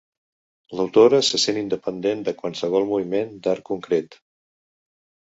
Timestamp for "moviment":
2.93-3.35